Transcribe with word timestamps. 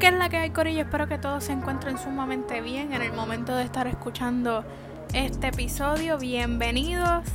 ¿Qué 0.00 0.06
es 0.06 0.14
la 0.14 0.30
que 0.30 0.38
hay, 0.38 0.48
Corillo? 0.48 0.80
Espero 0.80 1.06
que 1.08 1.18
todos 1.18 1.44
se 1.44 1.52
encuentren 1.52 1.98
sumamente 1.98 2.62
bien 2.62 2.94
en 2.94 3.02
el 3.02 3.12
momento 3.12 3.54
de 3.54 3.64
estar 3.64 3.86
escuchando 3.86 4.64
este 5.12 5.48
episodio. 5.48 6.16
Bienvenidos 6.16 7.26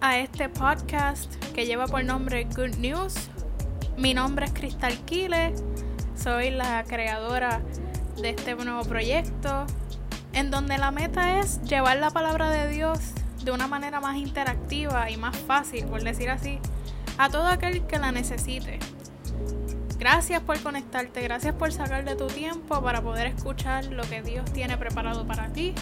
a 0.00 0.18
este 0.20 0.48
podcast 0.48 1.34
que 1.54 1.66
lleva 1.66 1.88
por 1.88 2.04
nombre 2.04 2.44
Good 2.44 2.76
News. 2.76 3.30
Mi 3.96 4.14
nombre 4.14 4.46
es 4.46 4.52
Cristal 4.52 4.96
Kile, 5.06 5.52
soy 6.14 6.52
la 6.52 6.84
creadora 6.84 7.62
de 8.22 8.30
este 8.30 8.54
nuevo 8.54 8.84
proyecto, 8.84 9.66
en 10.34 10.52
donde 10.52 10.78
la 10.78 10.92
meta 10.92 11.40
es 11.40 11.60
llevar 11.62 11.96
la 11.96 12.10
palabra 12.10 12.48
de 12.50 12.68
Dios 12.68 13.00
de 13.42 13.50
una 13.50 13.66
manera 13.66 13.98
más 13.98 14.18
interactiva 14.18 15.10
y 15.10 15.16
más 15.16 15.36
fácil, 15.36 15.86
por 15.86 16.04
decir 16.04 16.30
así, 16.30 16.60
a 17.18 17.28
todo 17.28 17.48
aquel 17.48 17.84
que 17.88 17.98
la 17.98 18.12
necesite. 18.12 18.78
Gracias 19.98 20.40
por 20.42 20.60
conectarte, 20.60 21.22
gracias 21.22 21.54
por 21.56 21.72
sacar 21.72 22.04
de 22.04 22.14
tu 22.14 22.28
tiempo 22.28 22.80
para 22.80 23.02
poder 23.02 23.26
escuchar 23.26 23.86
lo 23.86 24.04
que 24.04 24.22
Dios 24.22 24.44
tiene 24.52 24.78
preparado 24.78 25.26
para 25.26 25.52
ti. 25.52 25.74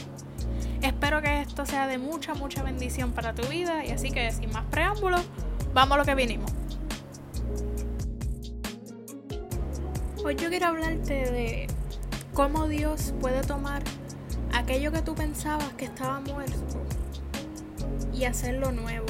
Espero 0.80 1.20
que 1.20 1.42
esto 1.42 1.66
sea 1.66 1.86
de 1.86 1.98
mucha, 1.98 2.32
mucha 2.32 2.62
bendición 2.62 3.12
para 3.12 3.34
tu 3.34 3.46
vida 3.48 3.84
y 3.84 3.90
así 3.90 4.10
que 4.10 4.32
sin 4.32 4.50
más 4.52 4.64
preámbulos, 4.70 5.20
vamos 5.74 5.96
a 5.96 5.98
lo 5.98 6.04
que 6.06 6.14
vinimos. 6.14 6.50
Hoy 10.24 10.34
yo 10.34 10.48
quiero 10.48 10.68
hablarte 10.68 11.30
de 11.30 11.66
cómo 12.32 12.68
Dios 12.68 13.12
puede 13.20 13.42
tomar 13.42 13.82
aquello 14.54 14.92
que 14.92 15.02
tú 15.02 15.14
pensabas 15.14 15.74
que 15.74 15.84
estaba 15.84 16.20
muerto 16.20 16.82
y 18.14 18.24
hacerlo 18.24 18.72
nuevo. 18.72 19.06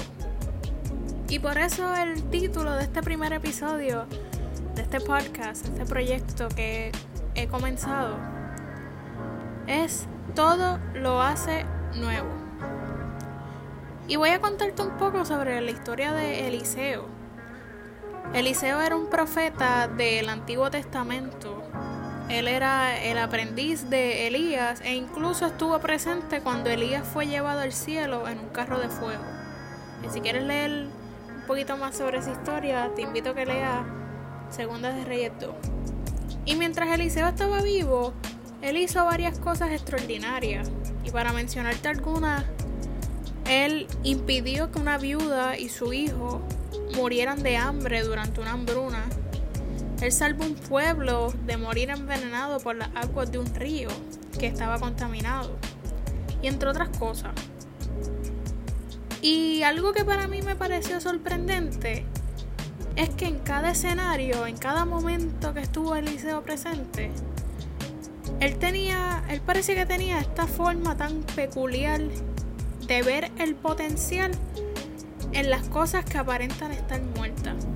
Y 1.29 1.38
por 1.38 1.59
eso 1.59 1.95
el 1.95 2.24
título 2.24 2.73
de 2.74 2.82
este 2.82 3.02
primer 3.02 3.32
episodio 3.32 4.07
de 4.77 4.82
este 4.82 5.01
podcast, 5.01 5.65
este 5.65 5.87
proyecto 5.87 6.49
que 6.49 6.93
he 7.35 7.49
comenzado, 7.49 8.19
es 9.66 10.07
todo 10.35 10.79
lo 10.95 11.23
hace 11.23 11.65
nuevo. 11.95 12.29
Y 14.07 14.16
voy 14.16 14.30
a 14.30 14.41
contarte 14.41 14.82
un 14.82 14.99
poco 14.99 15.24
sobre 15.24 15.63
la 15.63 15.71
historia 15.71 16.13
de 16.13 16.47
Eliseo. 16.47 17.07
Eliseo 18.35 18.82
era 18.82 18.95
un 18.97 19.09
profeta 19.09 19.88
del 19.88 20.29
Antiguo 20.29 20.71
Testamento. 20.71 21.63
Él 22.29 22.47
era 22.47 23.02
el 23.02 23.16
aprendiz 23.16 23.88
de 23.88 24.27
Elías 24.27 24.82
e 24.82 24.95
incluso 24.95 25.47
estuvo 25.47 25.79
presente 25.79 26.43
cuando 26.43 26.69
Elías 26.69 27.09
fue 27.09 27.27
llevado 27.27 27.60
al 27.60 27.73
cielo 27.73 28.29
en 28.29 28.41
un 28.41 28.49
carro 28.51 28.79
de 28.79 28.91
fuego. 28.91 29.24
Y 30.07 30.10
si 30.10 30.21
quieres 30.21 30.45
leer 30.45 30.88
un 31.35 31.47
poquito 31.47 31.79
más 31.79 31.97
sobre 31.97 32.19
esa 32.19 32.32
historia, 32.32 32.91
te 32.95 33.01
invito 33.01 33.30
a 33.30 33.35
que 33.35 33.47
leas 33.47 33.87
Segunda 34.50 34.92
de 34.92 35.04
Reyes 35.04 35.32
2. 35.40 35.50
Y 36.44 36.54
mientras 36.56 36.88
Eliseo 36.88 37.28
estaba 37.28 37.62
vivo, 37.62 38.12
él 38.62 38.76
hizo 38.76 39.04
varias 39.04 39.38
cosas 39.38 39.70
extraordinarias. 39.70 40.70
Y 41.04 41.10
para 41.10 41.32
mencionarte 41.32 41.88
algunas, 41.88 42.44
él 43.48 43.86
impidió 44.02 44.70
que 44.70 44.78
una 44.78 44.98
viuda 44.98 45.58
y 45.58 45.68
su 45.68 45.92
hijo 45.92 46.42
murieran 46.96 47.42
de 47.42 47.56
hambre 47.56 48.02
durante 48.02 48.40
una 48.40 48.52
hambruna. 48.52 49.04
Él 50.00 50.12
salvó 50.12 50.44
un 50.44 50.54
pueblo 50.54 51.32
de 51.46 51.56
morir 51.56 51.90
envenenado 51.90 52.58
por 52.60 52.76
las 52.76 52.90
aguas 52.94 53.32
de 53.32 53.38
un 53.38 53.54
río 53.54 53.88
que 54.38 54.46
estaba 54.46 54.78
contaminado. 54.78 55.56
Y 56.42 56.48
entre 56.48 56.68
otras 56.68 56.96
cosas. 56.98 57.32
Y 59.22 59.62
algo 59.62 59.92
que 59.92 60.04
para 60.04 60.28
mí 60.28 60.42
me 60.42 60.54
pareció 60.54 61.00
sorprendente 61.00 62.04
es 62.96 63.10
que 63.10 63.26
en 63.26 63.38
cada 63.38 63.70
escenario, 63.70 64.47
en 64.47 64.56
cada 64.56 64.84
momento 64.84 65.52
que 65.52 65.60
estuvo 65.60 65.94
Eliseo 65.94 66.42
presente, 66.42 67.10
él 68.40 68.56
tenía, 68.58 69.22
él 69.28 69.40
parecía 69.40 69.74
que 69.74 69.86
tenía 69.86 70.18
esta 70.18 70.46
forma 70.46 70.96
tan 70.96 71.22
peculiar 71.34 72.00
de 72.86 73.02
ver 73.02 73.30
el 73.38 73.54
potencial 73.54 74.32
en 75.32 75.50
las 75.50 75.68
cosas 75.68 76.04
que 76.04 76.18
aparentan 76.18 76.72
estar 76.72 77.00
muertas. 77.02 77.66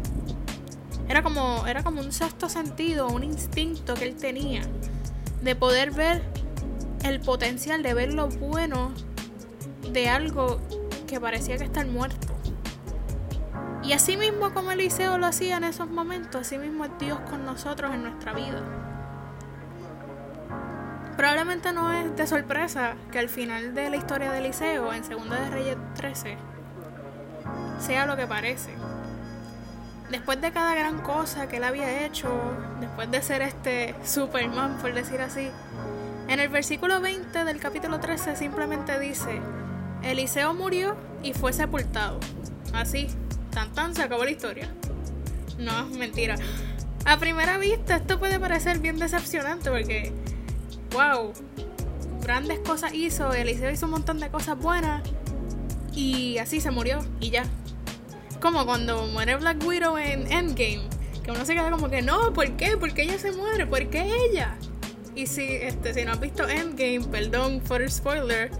Era 1.09 1.22
como, 1.22 1.66
era 1.66 1.82
como 1.82 2.00
un 2.00 2.12
sexto 2.12 2.48
sentido, 2.48 3.09
un 3.09 3.25
instinto 3.25 3.94
que 3.94 4.04
él 4.04 4.16
tenía 4.16 4.62
de 5.42 5.56
poder 5.56 5.91
ver 5.91 6.22
el 7.04 7.20
potencial, 7.20 7.82
de 7.82 7.94
ver 7.94 8.14
lo 8.14 8.28
bueno 8.28 8.92
de 9.91 10.09
algo 10.09 10.60
que 11.06 11.20
parecía 11.20 11.59
que 11.59 11.64
estar 11.64 11.86
muerto. 11.86 12.29
Y 13.91 13.93
así 13.93 14.17
mismo 14.17 14.55
como 14.55 14.71
Eliseo 14.71 15.19
lo 15.19 15.27
hacía 15.27 15.56
en 15.56 15.65
esos 15.65 15.91
momentos, 15.91 16.43
así 16.43 16.56
mismo 16.59 16.84
es 16.84 16.93
Dios 17.01 17.19
con 17.28 17.45
nosotros 17.45 17.93
en 17.93 18.05
nuestra 18.05 18.33
vida. 18.33 18.62
Probablemente 21.17 21.73
no 21.73 21.93
es 21.93 22.15
de 22.15 22.25
sorpresa 22.28 22.95
que 23.11 23.19
al 23.19 23.28
final 23.28 23.75
de 23.75 23.91
la 23.91 23.97
historia 23.97 24.31
de 24.31 24.39
Eliseo, 24.39 24.93
en 24.93 25.03
2 25.03 25.28
de 25.28 25.51
Reyes 25.51 25.77
13, 25.97 26.37
sea 27.81 28.06
lo 28.06 28.17
que 28.17 28.28
parece. 28.28 28.71
Después 30.09 30.41
de 30.41 30.53
cada 30.53 30.77
gran 30.77 31.01
cosa 31.01 31.49
que 31.49 31.57
él 31.57 31.65
había 31.65 32.07
hecho, 32.07 32.28
después 32.78 33.11
de 33.11 33.21
ser 33.22 33.43
este 33.43 33.97
Superman, 34.05 34.78
por 34.81 34.95
decir 34.95 35.21
así, 35.21 35.51
en 36.28 36.39
el 36.39 36.49
versículo 36.49 37.01
20 37.01 37.45
del 37.45 37.59
capítulo 37.59 37.99
13 37.99 38.37
simplemente 38.37 39.01
dice, 39.01 39.41
Eliseo 40.05 40.55
murió 40.55 40.97
y 41.25 41.33
fue 41.33 41.53
sepultado. 41.53 42.21
Así, 42.72 43.09
tan 43.50 43.72
tan 43.72 43.94
se 43.94 44.03
acabó 44.03 44.25
la 44.25 44.31
historia. 44.31 44.71
No, 45.59 45.87
mentira. 45.87 46.37
A 47.05 47.19
primera 47.19 47.59
vista 47.59 47.97
esto 47.97 48.19
puede 48.19 48.38
parecer 48.38 48.78
bien 48.78 48.99
decepcionante 48.99 49.71
porque, 49.71 50.12
wow, 50.93 51.33
grandes 52.22 52.59
cosas 52.60 52.94
hizo, 52.94 53.33
Eliseo 53.33 53.71
hizo 53.71 53.87
un 53.87 53.93
montón 53.93 54.21
de 54.21 54.31
cosas 54.31 54.59
buenas 54.59 55.03
y 55.94 56.39
así 56.39 56.60
se 56.60 56.71
murió 56.71 57.00
y 57.21 57.31
ya. 57.31 57.44
Como 58.41 58.65
cuando 58.65 59.06
muere 59.06 59.37
Black 59.37 59.65
Widow 59.65 59.99
en 59.99 60.31
Endgame, 60.33 60.89
que 61.22 61.31
uno 61.31 61.44
se 61.44 61.55
queda 61.55 61.71
como 61.71 61.91
que 61.91 62.03
no, 62.03 62.33
¿por 62.33 62.50
qué? 62.56 62.77
¿Por 62.77 62.94
qué 62.94 63.03
ella 63.03 63.19
se 63.19 63.33
muere? 63.33 63.66
¿Por 63.66 63.89
qué 63.91 64.10
ella? 64.31 64.56
Y 65.15 65.27
si, 65.27 65.43
este, 65.43 65.93
si 65.93 66.05
no 66.05 66.12
has 66.12 66.21
visto 66.21 66.49
Endgame, 66.49 67.00
perdón 67.10 67.60
por 67.60 67.83
el 67.83 67.91
spoiler, 67.91 68.50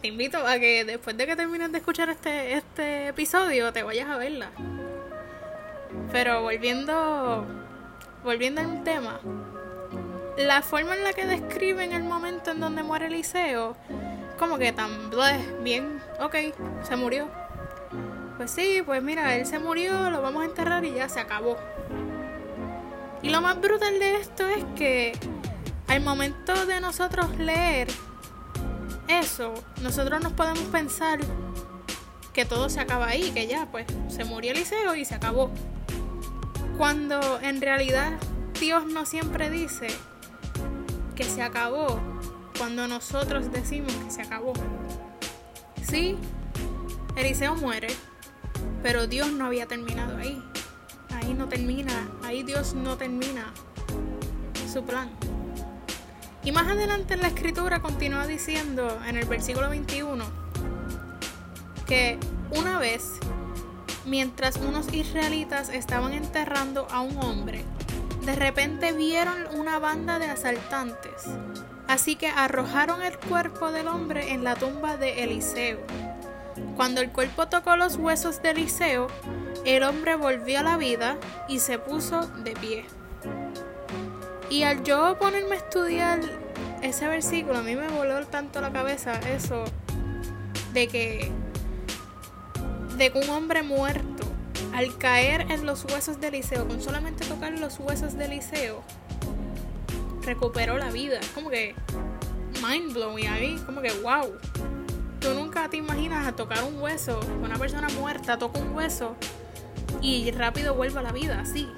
te 0.00 0.08
invito 0.08 0.46
a 0.46 0.58
que 0.58 0.84
después 0.84 1.16
de 1.16 1.26
que 1.26 1.36
termines 1.36 1.72
de 1.72 1.78
escuchar 1.78 2.08
este, 2.08 2.54
este 2.54 3.08
episodio 3.08 3.72
te 3.72 3.82
vayas 3.82 4.08
a 4.08 4.16
verla. 4.16 4.50
Pero 6.12 6.42
volviendo, 6.42 7.44
volviendo 8.22 8.60
al 8.60 8.84
tema, 8.84 9.20
la 10.36 10.62
forma 10.62 10.94
en 10.94 11.02
la 11.02 11.12
que 11.12 11.26
describen 11.26 11.92
el 11.92 12.04
momento 12.04 12.52
en 12.52 12.60
donde 12.60 12.82
muere 12.82 13.06
Eliseo, 13.06 13.76
como 14.38 14.56
que 14.58 14.72
tan 14.72 15.10
bien, 15.62 16.00
ok, 16.20 16.36
se 16.82 16.96
murió. 16.96 17.28
Pues 18.36 18.52
sí, 18.52 18.82
pues 18.86 19.02
mira, 19.02 19.34
él 19.34 19.46
se 19.46 19.58
murió, 19.58 20.10
lo 20.10 20.22
vamos 20.22 20.42
a 20.42 20.46
enterrar 20.46 20.84
y 20.84 20.94
ya 20.94 21.08
se 21.08 21.18
acabó. 21.18 21.56
Y 23.20 23.30
lo 23.30 23.40
más 23.40 23.60
brutal 23.60 23.98
de 23.98 24.16
esto 24.16 24.46
es 24.46 24.64
que 24.76 25.12
al 25.88 26.00
momento 26.02 26.66
de 26.66 26.80
nosotros 26.80 27.36
leer 27.36 27.88
eso, 29.08 29.54
nosotros 29.82 30.22
nos 30.22 30.32
podemos 30.32 30.64
pensar 30.64 31.20
que 32.32 32.44
todo 32.44 32.68
se 32.68 32.80
acaba 32.80 33.08
ahí, 33.08 33.30
que 33.32 33.46
ya, 33.46 33.66
pues, 33.70 33.86
se 34.08 34.24
murió 34.24 34.52
Eliseo 34.52 34.94
y 34.94 35.04
se 35.04 35.14
acabó. 35.14 35.50
Cuando 36.76 37.40
en 37.40 37.60
realidad 37.60 38.12
Dios 38.60 38.86
no 38.86 39.06
siempre 39.06 39.50
dice 39.50 39.88
que 41.16 41.24
se 41.24 41.42
acabó 41.42 41.98
cuando 42.56 42.86
nosotros 42.86 43.50
decimos 43.50 43.92
que 44.04 44.10
se 44.10 44.22
acabó. 44.22 44.52
Sí, 45.82 46.16
Eliseo 47.16 47.56
muere, 47.56 47.88
pero 48.82 49.06
Dios 49.06 49.32
no 49.32 49.46
había 49.46 49.66
terminado 49.66 50.18
ahí. 50.18 50.42
Ahí 51.10 51.34
no 51.34 51.48
termina, 51.48 52.08
ahí 52.22 52.42
Dios 52.42 52.74
no 52.74 52.96
termina 52.96 53.52
su 54.72 54.84
plan. 54.84 55.17
Y 56.48 56.50
más 56.50 56.66
adelante 56.66 57.12
en 57.12 57.20
la 57.20 57.28
escritura 57.28 57.82
continúa 57.82 58.26
diciendo 58.26 58.98
en 59.06 59.18
el 59.18 59.26
versículo 59.26 59.68
21 59.68 60.24
que 61.86 62.18
una 62.56 62.78
vez, 62.78 63.18
mientras 64.06 64.56
unos 64.56 64.90
israelitas 64.94 65.68
estaban 65.68 66.14
enterrando 66.14 66.88
a 66.90 67.02
un 67.02 67.22
hombre, 67.22 67.66
de 68.24 68.34
repente 68.34 68.92
vieron 68.94 69.36
una 69.58 69.78
banda 69.78 70.18
de 70.18 70.24
asaltantes. 70.24 71.26
Así 71.86 72.16
que 72.16 72.28
arrojaron 72.28 73.02
el 73.02 73.18
cuerpo 73.18 73.70
del 73.70 73.86
hombre 73.86 74.32
en 74.32 74.42
la 74.42 74.54
tumba 74.54 74.96
de 74.96 75.24
Eliseo. 75.24 75.80
Cuando 76.76 77.02
el 77.02 77.10
cuerpo 77.10 77.48
tocó 77.48 77.76
los 77.76 77.96
huesos 77.96 78.40
de 78.40 78.52
Eliseo, 78.52 79.08
el 79.66 79.82
hombre 79.82 80.14
volvió 80.14 80.60
a 80.60 80.62
la 80.62 80.78
vida 80.78 81.18
y 81.46 81.58
se 81.58 81.78
puso 81.78 82.26
de 82.26 82.52
pie. 82.52 82.86
Y 84.50 84.62
al 84.62 84.82
yo 84.82 85.16
ponerme 85.18 85.56
a 85.56 85.58
estudiar 85.58 86.20
ese 86.82 87.06
versículo, 87.06 87.58
a 87.58 87.62
mí 87.62 87.76
me 87.76 87.88
voló 87.88 88.26
tanto 88.26 88.60
la 88.60 88.72
cabeza 88.72 89.18
eso 89.30 89.64
de 90.72 90.88
que 90.88 91.30
de 92.96 93.12
un 93.14 93.28
hombre 93.30 93.62
muerto 93.62 94.24
al 94.74 94.96
caer 94.96 95.42
en 95.50 95.66
los 95.66 95.84
huesos 95.84 96.20
de 96.20 96.28
Eliseo, 96.28 96.66
con 96.66 96.80
solamente 96.80 97.24
tocar 97.24 97.52
los 97.58 97.78
huesos 97.78 98.16
de 98.16 98.24
Eliseo, 98.24 98.82
recuperó 100.22 100.78
la 100.78 100.90
vida. 100.90 101.18
Es 101.18 101.28
como 101.28 101.50
que 101.50 101.74
mind 102.66 102.94
blowing 102.94 103.28
ahí, 103.28 103.56
como 103.66 103.80
que 103.80 103.92
wow. 104.00 104.36
Tú 105.20 105.34
nunca 105.34 105.68
te 105.68 105.76
imaginas 105.76 106.26
a 106.26 106.36
tocar 106.36 106.64
un 106.64 106.80
hueso, 106.80 107.20
una 107.42 107.58
persona 107.58 107.88
muerta 107.98 108.38
toca 108.38 108.60
un 108.60 108.74
hueso 108.74 109.16
y 110.00 110.30
rápido 110.30 110.74
vuelve 110.74 111.00
a 111.00 111.02
la 111.02 111.12
vida, 111.12 111.40
así. 111.40 111.68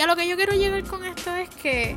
Y 0.00 0.02
a 0.02 0.06
lo 0.06 0.16
que 0.16 0.26
yo 0.26 0.34
quiero 0.34 0.54
llegar 0.54 0.82
con 0.84 1.04
esto 1.04 1.36
es 1.36 1.50
que 1.50 1.94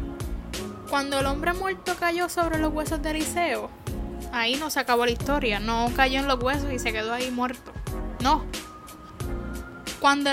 cuando 0.90 1.22
el 1.22 1.26
hombre 1.26 1.54
muerto 1.54 1.96
cayó 1.98 2.28
sobre 2.28 2.60
los 2.60 2.74
huesos 2.74 3.02
de 3.02 3.12
Eliseo, 3.12 3.70
ahí 4.34 4.58
no 4.58 4.70
se 4.70 4.82
acabó 4.82 5.06
la 5.06 5.14
historia, 5.14 5.62
no 5.62 5.90
cayó 5.96 6.20
en 6.20 6.28
los 6.28 6.44
huesos 6.44 6.74
y 6.74 6.80
se 6.80 6.92
quedó 6.92 7.14
ahí 7.14 7.32
muerto. 7.32 7.72
No. 8.20 8.44
Cuando, 10.02 10.32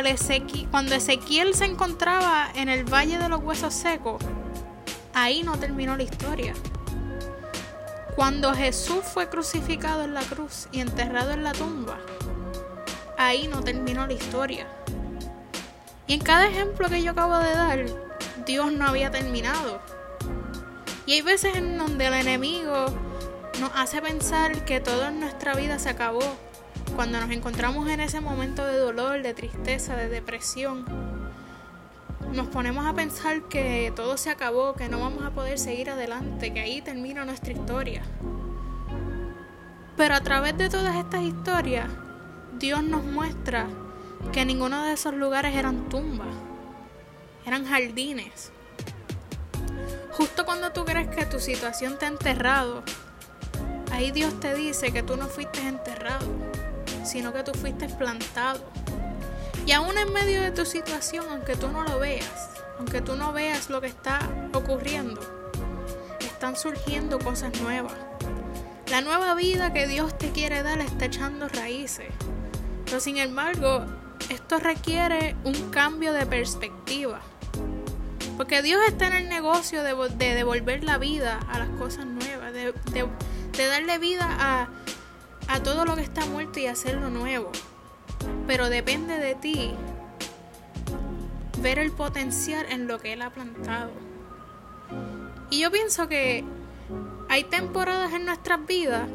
cuando 0.72 0.96
Ezequiel 0.96 1.55
se 1.55 1.67
encontraba 1.67 2.49
en 2.56 2.69
el 2.69 2.93
Valle 2.93 3.19
de 3.19 3.28
los 3.28 3.40
Huesos 3.40 3.73
Secos, 3.73 4.20
ahí 5.14 5.44
no 5.44 5.56
terminó 5.56 5.96
la 5.96 6.02
historia. 6.02 6.55
Cuando 8.16 8.52
Jesús 8.52 9.05
fue 9.05 9.28
crucificado 9.28 10.02
en 10.02 10.14
la 10.14 10.23
cruz 10.23 10.66
y 10.73 10.81
enterrado 10.81 11.31
en 11.31 11.44
la 11.44 11.52
tumba, 11.52 12.00
ahí 13.16 13.46
no 13.46 13.62
terminó 13.62 14.08
la 14.08 14.14
historia. 14.14 14.66
Y 16.11 16.15
en 16.15 16.21
cada 16.23 16.49
ejemplo 16.49 16.89
que 16.89 17.05
yo 17.05 17.12
acabo 17.12 17.39
de 17.39 17.53
dar, 17.53 17.87
Dios 18.45 18.73
no 18.73 18.85
había 18.85 19.12
terminado. 19.12 19.81
Y 21.07 21.12
hay 21.12 21.23
veces 21.23 21.55
en 21.55 21.79
donde 21.79 22.05
el 22.05 22.15
enemigo 22.15 22.87
nos 23.61 23.71
hace 23.77 24.03
pensar 24.03 24.65
que 24.65 24.81
todo 24.81 25.07
en 25.07 25.21
nuestra 25.21 25.55
vida 25.55 25.79
se 25.79 25.89
acabó. 25.89 26.25
Cuando 26.97 27.21
nos 27.21 27.31
encontramos 27.31 27.89
en 27.89 28.01
ese 28.01 28.21
momento 28.21 28.67
de 28.67 28.77
dolor, 28.77 29.23
de 29.23 29.35
tristeza, 29.35 29.95
de 29.95 30.09
depresión, 30.09 30.85
nos 32.33 32.49
ponemos 32.49 32.87
a 32.87 32.93
pensar 32.93 33.43
que 33.43 33.93
todo 33.95 34.17
se 34.17 34.31
acabó, 34.31 34.75
que 34.75 34.89
no 34.89 34.99
vamos 34.99 35.23
a 35.23 35.31
poder 35.31 35.61
seguir 35.61 35.91
adelante, 35.91 36.53
que 36.53 36.59
ahí 36.59 36.83
termina 36.83 37.25
nuestra 37.25 37.53
historia. 37.53 38.03
Pero 39.97 40.17
a 40.17 40.21
través 40.23 40.59
de 40.59 40.69
todas 40.69 40.97
estas 40.97 41.23
historias, 41.23 41.89
Dios 42.59 42.83
nos 42.83 43.05
muestra 43.05 43.69
que 44.32 44.44
ninguno 44.44 44.84
de 44.84 44.93
esos 44.93 45.14
lugares 45.14 45.56
eran 45.56 45.88
tumbas, 45.88 46.34
eran 47.44 47.67
jardines. 47.67 48.52
Justo 50.12 50.44
cuando 50.44 50.70
tú 50.72 50.84
crees 50.84 51.08
que 51.08 51.26
tu 51.26 51.40
situación 51.40 51.99
te 51.99 52.05
ha 52.05 52.08
enterrado, 52.08 52.82
ahí 53.90 54.11
Dios 54.12 54.38
te 54.38 54.55
dice 54.55 54.93
que 54.93 55.02
tú 55.02 55.17
no 55.17 55.26
fuiste 55.26 55.61
enterrado, 55.67 56.26
sino 57.05 57.32
que 57.32 57.43
tú 57.43 57.52
fuiste 57.52 57.88
plantado. 57.88 58.61
Y 59.67 59.72
aún 59.72 59.99
en 59.99 60.12
medio 60.12 60.43
de 60.43 60.50
tu 60.50 60.64
situación, 60.64 61.26
aunque 61.31 61.56
tú 61.56 61.69
no 61.69 61.82
lo 61.82 61.99
veas, 61.99 62.50
aunque 62.78 63.00
tú 63.00 63.16
no 63.16 63.32
veas 63.32 63.69
lo 63.70 63.81
que 63.81 63.88
está 63.88 64.20
ocurriendo, 64.52 65.20
están 66.20 66.56
surgiendo 66.56 67.19
cosas 67.19 67.61
nuevas. 67.61 67.93
La 68.90 69.02
nueva 69.02 69.34
vida 69.34 69.73
que 69.73 69.87
Dios 69.87 70.16
te 70.16 70.31
quiere 70.31 70.62
dar 70.62 70.81
está 70.81 71.05
echando 71.05 71.49
raíces. 71.49 72.08
Pero 72.87 72.99
sin 72.99 73.19
embargo, 73.19 73.84
esto 74.31 74.59
requiere 74.59 75.37
un 75.44 75.71
cambio 75.71 76.12
de 76.12 76.25
perspectiva. 76.25 77.21
Porque 78.37 78.62
Dios 78.62 78.81
está 78.87 79.09
en 79.09 79.12
el 79.12 79.29
negocio 79.29 79.82
de, 79.82 80.35
devolver 80.35 80.82
la 80.85 80.97
vida 80.97 81.41
a 81.50 81.59
las 81.59 81.69
cosas 81.71 82.06
nuevas, 82.06 82.53
de, 82.53 82.73
darle 83.69 83.99
vida 83.99 84.27
a, 84.27 84.69
a 85.49 85.62
todo 85.62 85.85
lo 85.85 85.97
que 85.97 86.03
está 86.03 86.25
muerto 86.27 86.59
y 86.61 86.67
hacerlo 86.67 87.11
nuevo. 87.11 87.50
Pero 88.47 88.71
depende 88.71 89.19
de 89.19 89.35
ti 89.35 89.75
ver 91.61 91.79
el 91.79 91.91
potencial 91.91 92.65
en 92.71 92.87
lo 92.87 92.99
que 92.99 93.12
Él 93.12 93.23
ha 93.23 93.31
plantado. 93.31 93.91
Y 95.50 95.61
yo 95.61 95.71
pienso 95.71 96.09
que 96.09 96.44
hay 97.29 97.44
temporadas 97.44 98.12
en 98.12 98.25
nuestras 98.25 98.65
vidas 98.65 99.09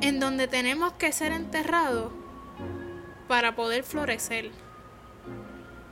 en 0.00 0.20
donde 0.20 0.46
tenemos 0.46 0.92
que 0.94 1.12
ser 1.12 1.32
enterrados 1.32 2.12
para 3.28 3.54
poder 3.54 3.84
florecer, 3.84 4.50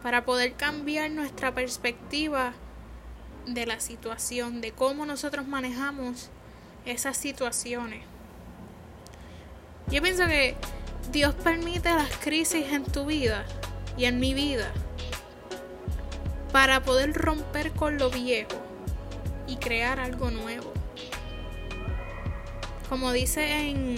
para 0.03 0.25
poder 0.25 0.55
cambiar 0.55 1.11
nuestra 1.11 1.55
perspectiva 1.55 2.55
de 3.47 3.67
la 3.67 3.79
situación, 3.79 4.61
de 4.61 4.73
cómo 4.73 5.07
nosotros 5.07 5.47
manejamos 5.47 6.31
esas 6.87 7.17
situaciones. 7.17 8.03
Yo 9.89 10.03
pienso 10.03 10.27
que 10.27 10.57
Dios 11.13 11.35
permite 11.35 11.91
las 11.91 12.17
crisis 12.17 12.73
en 12.73 12.85
tu 12.85 13.07
vida 13.07 13.45
y 13.97 14.07
en 14.07 14.19
mi 14.19 14.35
vida 14.35 14.73
para 16.53 16.83
poder 16.83 17.13
romper 17.13 17.73
con 17.73 17.99
lo 17.99 18.11
viejo 18.11 18.61
y 19.47 19.57
crear 19.57 20.01
algo 20.01 20.31
nuevo. 20.31 20.73
Como 22.89 23.13
dice 23.13 23.69
en 23.69 23.97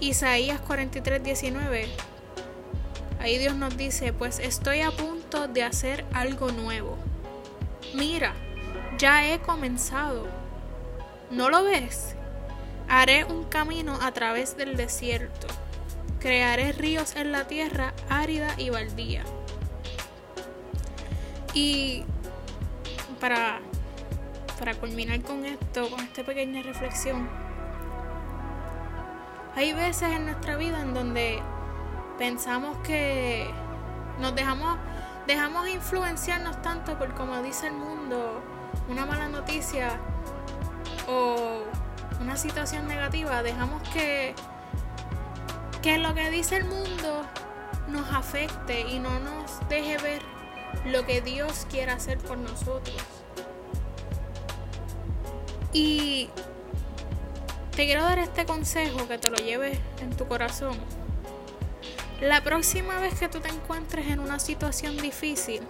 Isaías 0.00 0.60
43, 0.60 1.22
19, 1.22 1.88
ahí 3.22 3.38
Dios 3.38 3.54
nos 3.54 3.76
dice, 3.76 4.12
pues 4.12 4.38
estoy 4.38 4.80
a 4.80 4.90
punto 4.90 5.48
de 5.48 5.62
hacer 5.62 6.04
algo 6.12 6.52
nuevo. 6.52 6.98
Mira, 7.94 8.34
ya 8.98 9.32
he 9.32 9.40
comenzado. 9.40 10.26
¿No 11.30 11.48
lo 11.48 11.64
ves? 11.64 12.14
Haré 12.88 13.24
un 13.24 13.44
camino 13.44 13.98
a 14.02 14.12
través 14.12 14.56
del 14.56 14.76
desierto 14.76 15.46
crearé 16.22 16.70
ríos 16.70 17.16
en 17.16 17.32
la 17.32 17.48
tierra 17.48 17.92
árida 18.08 18.54
y 18.56 18.70
baldía. 18.70 19.24
Y 21.52 22.04
para, 23.20 23.58
para 24.58 24.74
culminar 24.74 25.20
con 25.22 25.44
esto, 25.44 25.90
con 25.90 26.00
esta 26.00 26.22
pequeña 26.22 26.62
reflexión, 26.62 27.28
hay 29.56 29.72
veces 29.72 30.10
en 30.12 30.26
nuestra 30.26 30.56
vida 30.56 30.80
en 30.80 30.94
donde 30.94 31.42
pensamos 32.22 32.76
que 32.84 33.50
nos 34.20 34.32
dejamos, 34.36 34.78
dejamos 35.26 35.68
influenciarnos 35.68 36.62
tanto 36.62 36.96
por 36.96 37.12
como 37.14 37.42
dice 37.42 37.66
el 37.66 37.72
mundo, 37.72 38.40
una 38.88 39.04
mala 39.04 39.28
noticia 39.28 39.98
o 41.08 41.64
una 42.20 42.36
situación 42.36 42.86
negativa, 42.86 43.42
dejamos 43.42 43.82
que 43.88 44.36
que 45.82 45.98
lo 45.98 46.14
que 46.14 46.30
dice 46.30 46.58
el 46.58 46.64
mundo 46.64 47.26
nos 47.88 48.08
afecte 48.14 48.82
y 48.82 49.00
no 49.00 49.18
nos 49.18 49.58
deje 49.68 49.98
ver 49.98 50.22
lo 50.86 51.04
que 51.04 51.22
Dios 51.22 51.66
quiere 51.72 51.90
hacer 51.90 52.18
por 52.18 52.38
nosotros. 52.38 53.02
Y 55.72 56.30
te 57.72 57.84
quiero 57.84 58.04
dar 58.04 58.20
este 58.20 58.46
consejo 58.46 59.08
que 59.08 59.18
te 59.18 59.28
lo 59.28 59.38
lleves 59.38 59.80
en 60.00 60.16
tu 60.16 60.28
corazón. 60.28 61.01
La 62.22 62.40
próxima 62.40 63.00
vez 63.00 63.18
que 63.18 63.28
tú 63.28 63.40
te 63.40 63.48
encuentres 63.48 64.06
en 64.06 64.20
una 64.20 64.38
situación 64.38 64.96
difícil, 64.96 65.60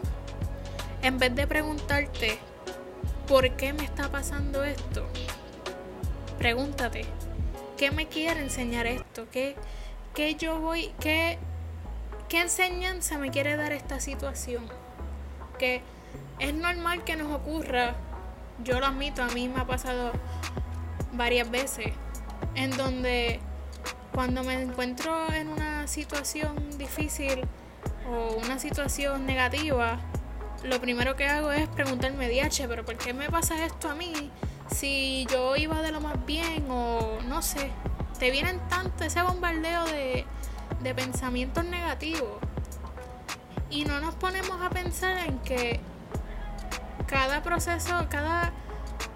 en 1.00 1.18
vez 1.18 1.35
de 1.35 1.47
preguntarte, 1.47 2.38
¿por 3.26 3.56
qué 3.56 3.73
me 3.73 3.85
está 3.85 4.11
pasando 4.11 4.62
esto? 4.62 5.09
Pregúntate, 6.37 7.06
¿qué 7.78 7.90
me 7.90 8.06
quiere 8.06 8.42
enseñar 8.42 8.87
esto? 8.87 9.26
¿Qué, 9.32 9.56
¿Qué 10.14 10.35
yo 10.35 10.61
voy, 10.61 10.92
qué, 11.00 11.38
qué 12.28 12.42
enseñanza 12.42 13.16
me 13.16 13.30
quiere 13.30 13.56
dar 13.56 13.73
esta 13.73 13.99
situación? 13.99 14.66
Que 15.59 15.80
es 16.38 16.52
normal 16.52 17.02
que 17.02 17.16
nos 17.16 17.32
ocurra, 17.32 17.94
yo 18.62 18.78
lo 18.78 18.85
admito, 18.85 19.23
a 19.23 19.28
mí 19.28 19.49
me 19.49 19.59
ha 19.59 19.66
pasado 19.66 20.12
varias 21.14 21.50
veces, 21.50 21.94
en 22.54 22.76
donde 22.76 23.40
cuando 24.12 24.45
me 24.45 24.61
encuentro 24.61 25.33
en 25.33 25.49
una 25.49 25.87
situación 25.87 26.78
difícil 26.78 27.40
o 28.09 28.37
una 28.45 28.59
situación 28.59 29.26
negativa, 29.26 29.99
lo 30.64 30.81
primero 30.81 31.16
que 31.16 31.26
hago 31.26 31.50
es 31.50 31.69
preguntarme, 31.69 32.28
diache, 32.28 32.69
pero 32.69 32.85
¿por 32.85 32.97
qué 32.97 33.14
me 33.14 33.31
pasa 33.31 33.64
esto 33.64 33.88
a 33.88 33.95
mí? 33.95 34.31
Si 34.71 35.26
yo 35.31 35.57
iba 35.57 35.83
de 35.83 35.92
lo 35.92 36.00
más 36.00 36.25
bien 36.26 36.66
o 36.71 37.19
no 37.26 37.42
sé, 37.42 37.71
te 38.19 38.31
vienen 38.31 38.61
tanto 38.69 39.04
ese 39.04 39.23
bombardeo 39.23 39.85
de, 39.87 40.25
de 40.83 40.95
pensamientos 40.95 41.64
negativos. 41.64 42.38
Y 43.71 43.85
no 43.85 44.00
nos 44.00 44.14
ponemos 44.14 44.61
a 44.61 44.71
pensar 44.71 45.26
en 45.26 45.38
que 45.40 45.81
cada 47.07 47.42
proceso, 47.42 48.07
cada, 48.11 48.52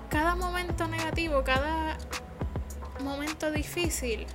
cada 0.09 0.35
momento 0.35 0.89
negativo, 0.89 1.45
cada 1.45 1.99
momento 3.01 3.51
difícil, 3.51 4.27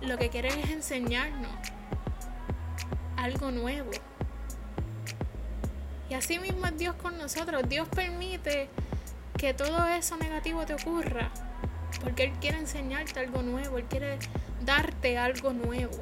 lo 0.00 0.18
que 0.18 0.28
quiere 0.30 0.48
es 0.48 0.70
enseñarnos 0.70 1.52
algo 3.16 3.50
nuevo. 3.50 3.90
Y 6.08 6.14
así 6.14 6.38
mismo 6.38 6.66
es 6.66 6.76
Dios 6.76 6.94
con 6.96 7.18
nosotros. 7.18 7.62
Dios 7.68 7.88
permite 7.88 8.68
que 9.36 9.54
todo 9.54 9.86
eso 9.86 10.16
negativo 10.16 10.64
te 10.66 10.74
ocurra 10.74 11.30
porque 12.02 12.24
Él 12.24 12.32
quiere 12.40 12.58
enseñarte 12.58 13.20
algo 13.20 13.42
nuevo, 13.42 13.78
Él 13.78 13.84
quiere 13.84 14.18
darte 14.64 15.18
algo 15.18 15.52
nuevo. 15.52 15.98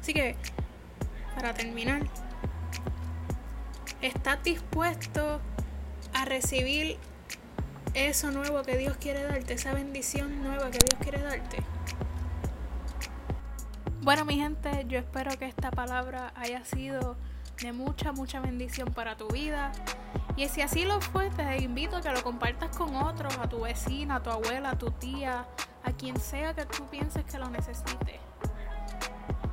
Así 0.00 0.14
que, 0.14 0.36
para 1.34 1.52
terminar, 1.52 2.02
¿Estás 4.02 4.42
dispuesto 4.44 5.40
a 6.12 6.24
recibir 6.26 6.98
eso 7.96 8.30
nuevo 8.30 8.62
que 8.62 8.76
Dios 8.76 8.98
quiere 8.98 9.22
darte, 9.22 9.54
esa 9.54 9.72
bendición 9.72 10.42
nueva 10.42 10.70
que 10.70 10.78
Dios 10.78 11.00
quiere 11.00 11.22
darte? 11.22 11.56
Bueno, 14.02 14.26
mi 14.26 14.36
gente, 14.36 14.84
yo 14.86 14.98
espero 14.98 15.36
que 15.38 15.46
esta 15.46 15.70
palabra 15.70 16.30
haya 16.36 16.62
sido 16.66 17.16
de 17.62 17.72
mucha, 17.72 18.12
mucha 18.12 18.40
bendición 18.40 18.92
para 18.92 19.16
tu 19.16 19.28
vida. 19.28 19.72
Y 20.36 20.46
si 20.48 20.60
así 20.60 20.84
lo 20.84 21.00
fue, 21.00 21.30
te 21.30 21.56
invito 21.62 21.96
a 21.96 22.02
que 22.02 22.10
lo 22.10 22.22
compartas 22.22 22.76
con 22.76 22.94
otros, 22.96 23.38
a 23.38 23.48
tu 23.48 23.62
vecina, 23.62 24.16
a 24.16 24.22
tu 24.22 24.28
abuela, 24.28 24.70
a 24.70 24.78
tu 24.78 24.90
tía, 24.90 25.46
a 25.82 25.92
quien 25.92 26.20
sea 26.20 26.52
que 26.52 26.66
tú 26.66 26.86
pienses 26.88 27.24
que 27.24 27.38
lo 27.38 27.48
necesite. 27.48 28.20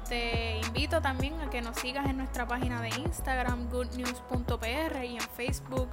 Te 0.09 0.59
invito 0.59 1.01
también 1.01 1.39
a 1.39 1.49
que 1.49 1.61
nos 1.61 1.77
sigas 1.77 2.07
en 2.09 2.17
nuestra 2.17 2.45
página 2.45 2.81
de 2.81 2.89
Instagram, 2.89 3.69
goodnews.pr 3.69 5.03
y 5.05 5.15
en 5.15 5.21
Facebook 5.35 5.87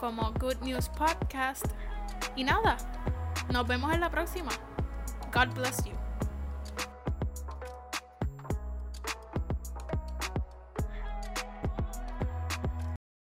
como 0.00 0.32
Good 0.32 0.62
News 0.62 0.88
Podcast. 0.88 1.66
Y 2.36 2.44
nada, 2.44 2.76
nos 3.50 3.66
vemos 3.66 3.92
en 3.92 4.00
la 4.00 4.10
próxima. 4.10 4.50
God 5.32 5.54
bless 5.54 5.84
you. 5.84 6.01